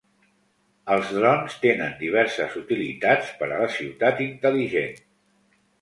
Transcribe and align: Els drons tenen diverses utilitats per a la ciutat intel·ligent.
Els 0.95 1.11
drons 1.17 1.57
tenen 1.67 1.93
diverses 2.01 2.57
utilitats 2.63 3.31
per 3.43 3.53
a 3.53 3.63
la 3.63 3.71
ciutat 3.79 4.27
intel·ligent. 4.31 5.03